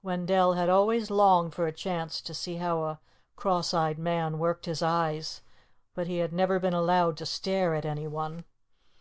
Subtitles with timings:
[0.00, 3.00] Wendell had always longed for a chance to see how a
[3.34, 5.42] cross eyed man worked his eyes,
[5.92, 8.44] but he had never been allowed to stare at any one.